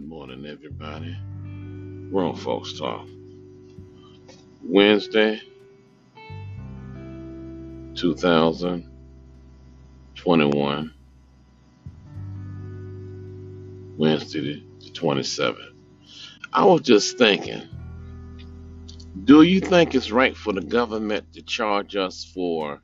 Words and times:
morning, 0.00 0.46
everybody. 0.46 1.14
Grown 2.10 2.34
Folks 2.34 2.78
Talk. 2.78 3.06
Wednesday, 4.62 5.42
2021. 7.94 10.94
Wednesday, 13.98 14.64
the 14.80 14.90
27th. 14.92 15.74
I 16.54 16.64
was 16.64 16.80
just 16.80 17.18
thinking, 17.18 17.68
do 19.24 19.42
you 19.42 19.60
think 19.60 19.94
it's 19.94 20.10
right 20.10 20.34
for 20.34 20.54
the 20.54 20.62
government 20.62 21.34
to 21.34 21.42
charge 21.42 21.96
us 21.96 22.24
for 22.24 22.80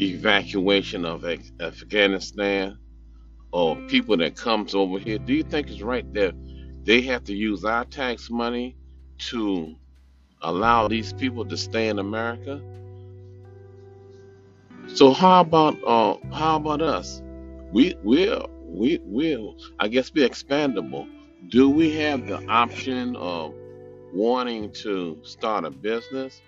evacuation 0.00 1.04
of 1.04 1.24
Afghanistan 1.60 2.78
or 3.52 3.76
people 3.88 4.16
that 4.18 4.36
comes 4.36 4.74
over 4.74 4.98
here? 4.98 5.18
Do 5.18 5.32
you 5.34 5.42
think 5.42 5.70
it's 5.70 5.82
right 5.82 6.10
that 6.14 6.34
they 6.84 7.02
have 7.02 7.24
to 7.24 7.34
use 7.34 7.64
our 7.64 7.84
tax 7.84 8.30
money 8.30 8.76
to 9.18 9.74
allow 10.42 10.88
these 10.88 11.12
people 11.12 11.44
to 11.46 11.56
stay 11.56 11.88
in 11.88 11.98
America? 11.98 12.62
So 14.88 15.12
how 15.12 15.40
about 15.40 15.76
uh 15.86 16.16
how 16.32 16.56
about 16.56 16.82
us? 16.82 17.22
We 17.72 17.94
will 18.02 18.50
we 18.66 19.00
will 19.04 19.56
I 19.78 19.88
guess 19.88 20.10
be 20.10 20.22
expandable. 20.22 21.08
Do 21.48 21.68
we 21.70 21.94
have 21.96 22.26
the 22.26 22.44
option 22.48 23.16
of 23.16 23.54
wanting 24.12 24.72
to 24.82 25.18
start 25.24 25.64
a 25.64 25.70
business? 25.70 26.42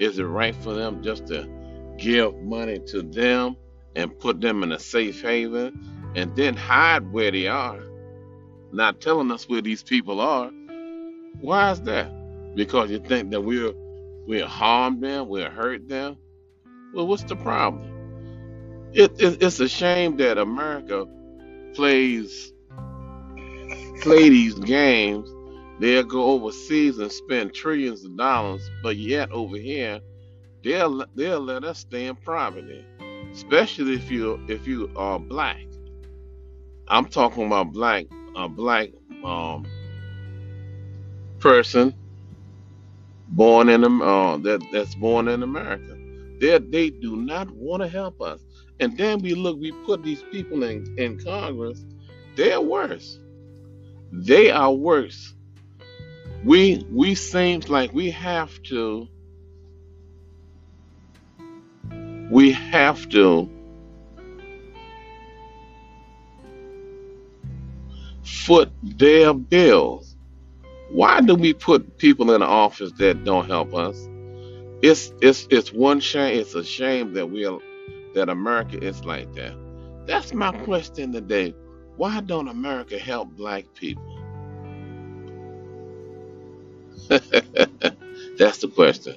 Is 0.00 0.18
it 0.18 0.24
right 0.24 0.54
for 0.54 0.74
them 0.74 1.02
just 1.02 1.26
to 1.28 1.48
give 1.98 2.34
money 2.42 2.78
to 2.88 3.02
them 3.02 3.56
and 3.94 4.18
put 4.18 4.40
them 4.40 4.62
in 4.62 4.72
a 4.72 4.78
safe 4.78 5.22
haven 5.22 5.95
and 6.16 6.36
then 6.36 6.56
hide 6.56 7.12
where 7.12 7.32
they 7.32 7.48
are, 7.48 7.80
not 8.72 9.00
telling 9.02 9.32
us 9.32 9.48
where 9.48 9.62
these 9.62 9.84
people 9.84 10.20
are? 10.20 10.50
Why 11.40 11.72
is 11.72 11.82
that? 11.82 12.10
Because 12.56 12.90
you 12.90 13.00
think 13.00 13.30
that 13.32 13.42
we'll 13.42 13.74
we'll 14.26 14.48
harm 14.48 15.00
them, 15.00 15.28
we'll 15.28 15.50
hurt 15.50 15.88
them? 15.88 16.18
Well, 16.94 17.06
what's 17.06 17.24
the 17.24 17.36
problem? 17.36 18.02
It, 18.92 19.12
it, 19.20 19.42
it's 19.42 19.60
a 19.60 19.68
shame 19.68 20.16
that 20.18 20.38
America 20.38 21.06
plays 21.74 22.52
play 24.02 24.28
these 24.30 24.54
games. 24.56 25.30
They'll 25.80 26.04
go 26.04 26.24
overseas 26.32 26.98
and 26.98 27.12
spend 27.12 27.54
trillions 27.54 28.04
of 28.04 28.16
dollars, 28.16 28.68
but 28.82 28.96
yet 28.96 29.30
over 29.32 29.56
here 29.56 30.00
they'll 30.64 31.04
they'll 31.14 31.40
let 31.40 31.64
us 31.64 31.80
stay 31.80 32.06
in 32.06 32.16
poverty, 32.16 32.84
especially 33.32 33.94
if 33.94 34.10
you 34.10 34.44
if 34.48 34.66
you 34.66 34.90
are 34.96 35.18
black. 35.18 35.58
I'm 36.88 37.06
talking 37.06 37.46
about 37.46 37.72
black 37.72 38.06
a 38.36 38.48
black 38.48 38.90
um, 39.24 39.66
person 41.40 41.94
born 43.28 43.68
in 43.68 43.84
uh, 43.84 44.36
that 44.38 44.62
that's 44.72 44.94
born 44.94 45.28
in 45.28 45.42
America. 45.42 45.96
They 46.40 46.58
they 46.58 46.90
do 46.90 47.16
not 47.16 47.50
want 47.50 47.82
to 47.82 47.88
help 47.88 48.20
us, 48.20 48.40
and 48.80 48.96
then 48.96 49.20
we 49.20 49.34
look 49.34 49.58
we 49.58 49.72
put 49.84 50.02
these 50.02 50.22
people 50.30 50.62
in 50.62 50.94
in 50.98 51.18
Congress. 51.18 51.84
They're 52.36 52.60
worse. 52.60 53.18
They 54.12 54.50
are 54.50 54.72
worse. 54.72 55.34
We 56.44 56.86
we 56.90 57.14
seems 57.14 57.68
like 57.68 57.92
we 57.92 58.10
have 58.10 58.62
to 58.64 59.08
we 62.30 62.52
have 62.52 63.08
to 63.10 63.50
foot 68.26 68.70
their 68.82 69.32
bills. 69.34 70.16
Why 70.90 71.20
do 71.20 71.34
we 71.34 71.54
put 71.54 71.98
people 71.98 72.34
in 72.34 72.42
office 72.42 72.92
that 72.98 73.24
don't 73.24 73.46
help 73.46 73.74
us? 73.74 74.08
It's 74.82 75.12
it's 75.22 75.46
it's 75.50 75.72
one 75.72 76.00
shame. 76.00 76.38
It's 76.38 76.54
a 76.54 76.64
shame 76.64 77.14
that 77.14 77.30
we 77.30 77.46
are 77.46 77.58
that 78.14 78.28
America 78.28 78.82
is 78.82 79.04
like 79.04 79.32
that. 79.34 79.54
That's 80.06 80.34
my 80.34 80.52
question 80.64 81.12
today. 81.12 81.54
Why 81.96 82.20
don't 82.20 82.48
America 82.48 82.98
help 82.98 83.30
black 83.30 83.64
people? 83.74 84.18
That's 87.08 88.58
the 88.58 88.68
question. 88.74 89.16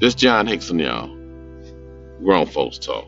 This 0.00 0.14
John 0.14 0.46
Hickson, 0.46 0.78
y'all. 0.78 1.08
Grown 2.22 2.46
folks 2.46 2.78
talk. 2.78 3.06